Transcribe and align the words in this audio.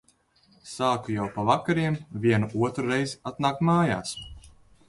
Sāku 0.69 1.13
jau 1.17 1.27
pa 1.35 1.43
vakariem 1.51 1.99
vienu 2.25 2.51
otru 2.69 2.89
reizi 2.89 3.23
atnākt 3.33 3.63
mājās. 3.73 4.19